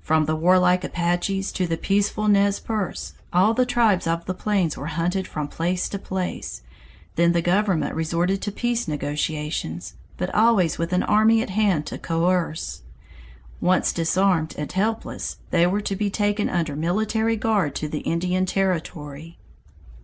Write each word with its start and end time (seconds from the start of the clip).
From 0.00 0.24
the 0.24 0.34
warlike 0.34 0.82
Apaches 0.82 1.52
to 1.52 1.64
the 1.68 1.76
peaceful 1.76 2.26
Nez 2.26 2.58
Perces, 2.58 3.14
all 3.32 3.54
the 3.54 3.64
tribes 3.64 4.08
of 4.08 4.24
the 4.24 4.34
plains 4.34 4.76
were 4.76 4.86
hunted 4.88 5.28
from 5.28 5.46
place 5.46 5.88
to 5.90 6.00
place; 6.00 6.62
then 7.14 7.30
the 7.30 7.40
government 7.40 7.94
resorted 7.94 8.42
to 8.42 8.50
peace 8.50 8.88
negotiations, 8.88 9.94
but 10.16 10.34
always 10.34 10.78
with 10.78 10.92
an 10.92 11.04
army 11.04 11.42
at 11.42 11.50
hand 11.50 11.86
to 11.86 11.96
coerce. 11.96 12.82
Once 13.60 13.92
disarmed 13.92 14.52
and 14.58 14.72
helpless, 14.72 15.36
they 15.52 15.64
were 15.64 15.82
to 15.82 15.94
be 15.94 16.10
taken 16.10 16.48
under 16.48 16.74
military 16.74 17.36
guard 17.36 17.76
to 17.76 17.86
the 17.88 18.00
Indian 18.00 18.46
Territory. 18.46 19.38